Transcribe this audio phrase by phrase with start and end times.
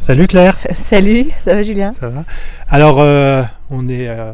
[0.00, 0.58] Salut Claire.
[0.76, 1.92] Salut, ça va Julien?
[1.92, 2.24] Ça va?
[2.68, 4.08] Alors, euh, on est.
[4.08, 4.32] euh,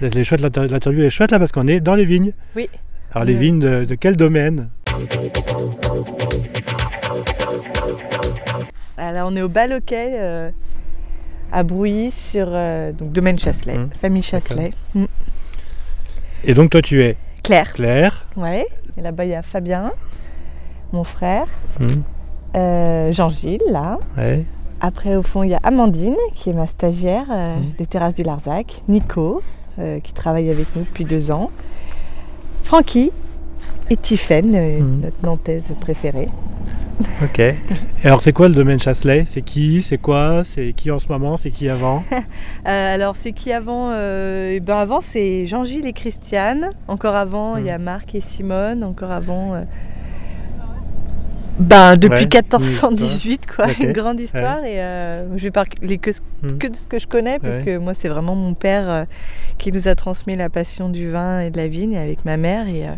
[0.00, 2.32] les chouettes, l'inter- l'interview est chouette là parce qu'on est dans les vignes.
[2.56, 2.68] Oui.
[3.12, 4.68] Alors, les vignes de, de quel domaine?
[8.96, 10.50] Alors on est au Baloquet euh,
[11.52, 13.90] à Brouilly sur euh, donc domaine Chasselet, Mhm.
[13.98, 14.70] famille Chasselet.
[14.94, 15.04] Mm.
[16.44, 18.24] Et donc, toi, tu es Claire, Claire.
[18.36, 18.66] ouais.
[18.96, 19.90] Et là-bas il y a Fabien,
[20.92, 21.46] mon frère,
[22.54, 23.98] euh, Jean-Gilles là.
[24.18, 24.44] ouais.
[24.80, 27.64] Après au fond il y a Amandine qui est ma stagiaire euh, Mhm.
[27.78, 29.42] des terrasses du Larzac, Nico
[29.78, 31.50] euh, qui travaille avec nous depuis deux ans,
[32.62, 33.10] Francky
[33.90, 35.00] et Tiffaine, euh, Mhm.
[35.02, 36.28] notre nantaise préférée.
[37.22, 37.38] Ok.
[37.38, 37.54] Et
[38.04, 39.24] alors, c'est quoi le domaine Chasselet?
[39.26, 39.80] C'est qui?
[39.82, 40.44] C'est quoi?
[40.44, 41.38] C'est qui en ce moment?
[41.38, 42.02] C'est qui avant?
[42.64, 46.68] Alors c'est qui avant eh ben Avant c'est Jean-Gilles et Christiane.
[46.88, 47.82] Encore avant il y a Mm.
[47.82, 48.84] Marc et Simone.
[48.84, 49.54] Encore avant.
[51.60, 56.10] Ben depuis Ouais, 1418 quoi, une grande histoire et euh, je vais parler que,
[56.42, 56.56] Hmm.
[56.58, 57.64] que de ce que je connais parce Ouais.
[57.64, 59.04] que moi c'est vraiment mon père euh,
[59.58, 62.66] qui nous a transmis la passion du vin et de la vigne avec ma mère
[62.66, 62.92] et, euh,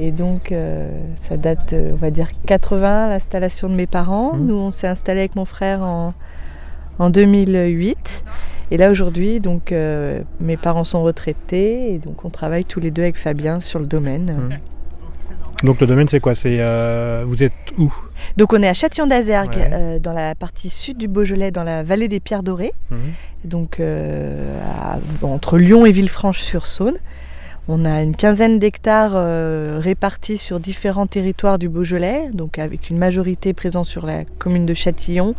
[0.00, 4.34] et donc euh, ça date on va dire 80 l'installation de mes parents.
[4.34, 4.46] Hmm.
[4.46, 6.12] Nous on s'est installé avec mon frère en,
[6.98, 8.22] en 2008
[8.70, 12.90] et là aujourd'hui donc euh, mes parents sont retraités et donc on travaille tous les
[12.90, 14.30] deux avec Fabien sur le domaine.
[14.50, 14.54] Hmm.
[15.64, 16.34] Donc, le domaine, c'est quoi?
[16.34, 17.92] C'est euh, Vous êtes où?
[18.36, 19.70] Donc on est à Châtillon d'Azergues, Ouais.
[19.72, 22.96] euh, dans la partie sud du Beaujolais, dans la vallée des Pierres Dorées, Hmm.
[23.44, 26.96] donc euh, à- entre Lyon et Villefranche-sur-Saône.
[27.68, 32.98] On a une quinzaine d'hectares euh, répartis sur différents territoires du Beaujolais, donc avec une
[32.98, 35.34] majorité présente sur la commune de Châtillon,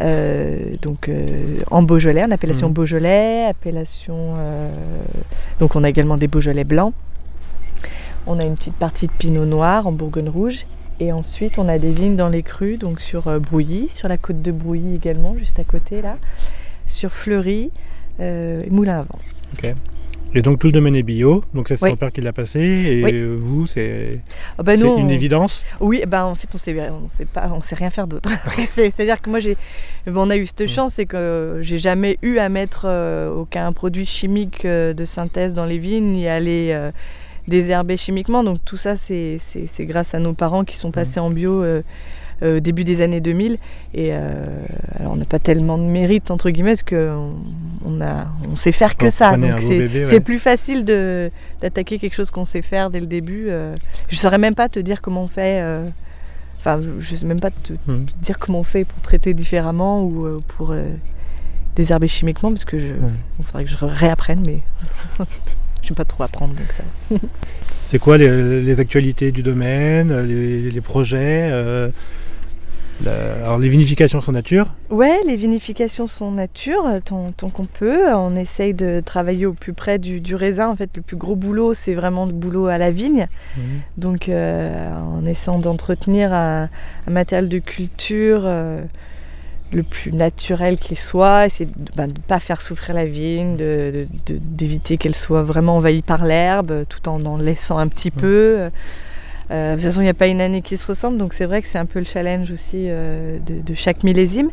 [0.00, 1.26] euh, donc euh,
[1.70, 2.74] en Beaujolais, en appellation Mhm.
[2.74, 4.34] Beaujolais, appellation.
[4.38, 4.68] euh,
[5.60, 6.94] donc on a également des Beaujolais blancs.
[8.26, 10.66] On a une petite partie de Pinot Noir en Bourgogne Rouge.
[11.00, 14.16] Et ensuite, on a des vignes dans les crues, donc sur euh, Brouilly, sur la
[14.16, 16.16] côte de Brouilly également, juste à côté là,
[16.86, 17.70] sur Fleury
[18.20, 19.18] euh, et Moulin à Vent.
[19.54, 19.74] Ok.
[20.36, 21.44] Et donc, tout le domaine est bio.
[21.52, 21.90] Donc, ça, c'est Oui.
[21.90, 22.60] ton père qui l'a passé.
[22.60, 23.24] Et Oui.
[23.36, 24.20] vous, c'est
[24.58, 27.60] Ah bah, une on- évidence Oui, ben en fait, on sait, on sait pas, on
[27.60, 28.28] sait rien faire d'autre.
[28.70, 29.56] C'est- C'est-à-dire que moi, j'ai,
[30.08, 34.06] on a eu cette chance, c'est que j'ai jamais eu à mettre euh, aucun produit
[34.06, 36.72] chimique de synthèse dans les vignes, ni à les
[37.48, 38.42] désherber chimiquement.
[38.44, 39.38] Donc tout ça, c'est,
[39.80, 41.62] grâce à nos parents qui sont passés en bio.
[41.62, 41.82] euh,
[42.42, 43.58] euh, au début des années 2000
[43.94, 44.44] et euh,
[44.98, 47.32] alors on n'a pas tellement de mérite entre guillemets parce qu'on
[47.86, 50.20] on a on sait faire que ça donc c'est ouais.
[50.20, 51.30] plus facile de
[51.62, 53.76] d'attaquer quelque chose qu'on sait faire dès le début euh,
[54.08, 55.88] je saurais même pas te dire comment on fait euh,
[56.58, 60.40] Enfin, je- sais même pas te, te dire comment on fait pour traiter différemment ou
[60.48, 60.74] pour
[61.76, 62.94] désherber chimiquement, parce que je,
[63.38, 64.58] il faudrait que je réapprenne, mais
[65.84, 66.54] je vais pas trop apprendre.
[66.54, 67.16] Donc ça.
[67.86, 71.88] C'est quoi les, les actualités du domaine, les, les projets euh,
[73.04, 74.68] la- Alors les vinifications sont nature.
[74.90, 78.12] Ouais, les vinifications sont nature, tant, tant qu'on peut.
[78.14, 80.68] On essaye de travailler au plus près du, du raisin.
[80.68, 83.26] En fait, le plus gros boulot, c'est vraiment le boulot à la vigne.
[83.98, 86.68] Donc, euh, en essayant d'entretenir un,
[87.06, 88.80] un matériel de culture euh,
[89.74, 93.56] le plus naturel qu'il soit, essayer de ne pas faire souffrir la vigne,
[94.28, 98.68] d'éviter qu'elle soit vraiment envahie par l'herbe, tout en en laissant un petit peu.
[99.50, 101.44] Euh, de toute façon, il n'y a pas une année qui se ressemble, donc c'est
[101.44, 104.50] vrai que c'est un peu le challenge aussi euh, de, de chaque millésime.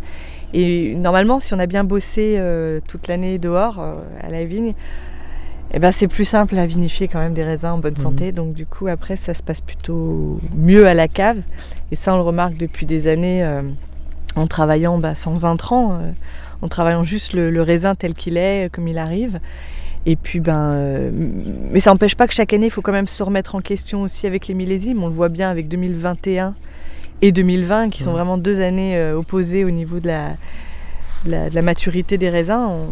[0.53, 4.73] Et normalement, si on a bien bossé euh, toute l'année dehors à la vigne,
[5.73, 8.01] eh ben, c'est plus simple à vinifier quand même des raisins en bonne Mhm.
[8.01, 8.31] santé.
[8.33, 11.37] Donc du coup, après, ça se passe plutôt mieux à la cave.
[11.93, 13.47] Et ça, on le remarque depuis des années
[14.35, 16.11] en travaillant bah, sans intrants, euh,
[16.61, 19.39] en travaillant juste le, le raisin tel qu'il est, euh, comme il arrive.
[20.05, 21.11] Et puis, ben, euh,
[21.71, 24.01] mais ça n'empêche pas que chaque année, il faut quand même se remettre en question
[24.01, 25.03] aussi avec les millésimes.
[25.03, 26.55] On le voit bien avec 2021
[27.21, 30.29] et 2020, qui sont vraiment deux années euh, opposées au niveau de la,
[31.25, 32.67] de la, de la maturité des raisins.
[32.67, 32.87] On,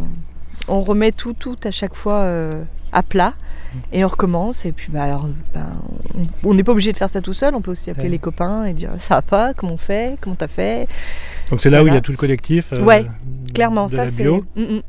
[0.67, 2.61] on remet tout, tout à chaque fois euh,
[2.91, 3.33] à plat
[3.91, 4.66] et on recommence.
[4.66, 5.66] Et puis, bah, alors, ben,
[6.44, 7.56] on on n'est pas obligé de faire ça tout seul.
[7.56, 8.09] On peut aussi appeler Ouais.
[8.11, 10.88] les copains et dire ça va pas, comment on fait, comment t'as fait?
[11.50, 12.74] Donc c'est là où il y a tout le collectif.
[12.74, 13.06] euh, Ouais,
[13.54, 14.25] Clairement, de ça c'est.
[14.28, 14.81] Mm, mm.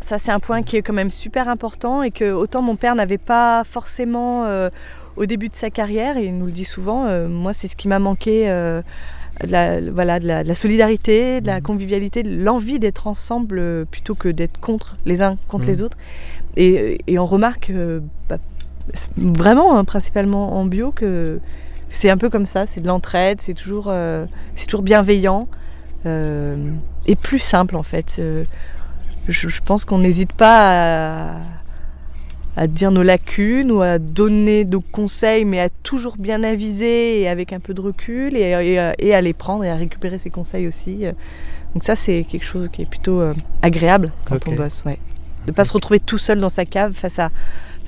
[0.00, 2.94] Ça c'est un point qui est quand même super important et que autant mon père
[2.94, 4.70] n'avait pas forcément euh,
[5.16, 7.74] au début de sa carrière, et il nous le dit souvent, euh, moi c'est ce
[7.76, 8.48] qui m'a manqué.
[8.48, 8.80] euh,
[9.46, 11.62] de la, voilà, de la, de la solidarité, de la Mhm.
[11.62, 15.96] convivialité, l'envie d'être ensemble plutôt que d'être contre les uns contre les autres.
[16.56, 17.70] Et, et on remarque
[18.28, 18.38] bah,
[19.16, 21.38] vraiment, hein, principalement en bio, que
[21.88, 23.92] c'est un peu comme ça, c'est de l'entraide, c'est toujours,
[24.66, 25.46] toujours bienveillant
[26.06, 28.16] et plus simple en fait.
[28.18, 28.44] Euh,
[29.28, 31.36] je, je pense qu'on n'hésite pas à,
[32.56, 37.28] à dire nos lacunes ou à donner nos conseils, mais à toujours bien aviser et
[37.28, 40.30] avec un peu de recul et, et- et à les prendre et à récupérer ses
[40.30, 41.04] conseils aussi.
[41.74, 44.98] Donc ça, c'est quelque chose qui est plutôt euh, agréable quand on bosse, ouais.
[45.46, 47.30] De pas se retrouver tout seul dans sa cave face à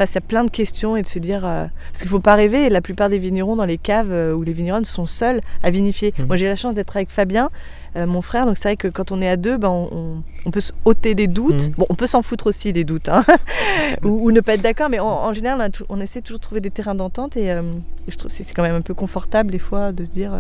[0.01, 2.71] face à plein de questions et de se dire euh, parce qu'il faut pas rêver.
[2.71, 6.15] La plupart des vignerons dans les caves euh, ou les vignerons sont seuls à vinifier.
[6.17, 6.27] Mhm.
[6.27, 7.51] Moi, j'ai la chance d'être avec Fabien,
[7.97, 8.47] euh, mon frère.
[8.47, 11.15] Donc c'est vrai que quand on est à deux, ben, on, on- peut se ôter
[11.15, 11.69] des doutes.
[11.69, 11.75] Mhm.
[11.77, 13.23] Bon, on peut s'en foutre aussi des doutes, hein.
[14.03, 14.89] ou, ou ne pas être d'accord.
[14.89, 17.61] Mais en, en général, on, essaie toujours de trouver des terrains d'entente et, euh,
[18.09, 20.33] je trouve c'est quand même un peu confortable des fois de se dire.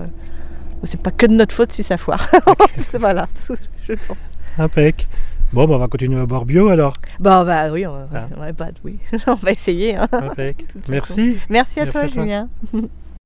[0.84, 2.26] c'est pas que de notre faute si ça foire.
[2.94, 3.28] voilà,
[3.86, 4.30] je pense.
[4.58, 5.06] Impec.
[5.52, 6.94] Bon, bah, on va continuer à boire bio alors.
[7.18, 8.28] Bah, bah oui, on, Ah.
[8.36, 8.98] on va pas, oui.
[9.26, 9.96] on va essayer.
[9.96, 10.06] hein.
[10.88, 11.38] Merci.
[11.48, 12.22] Merci à Merci toi, à toi.
[12.22, 12.48] Julien.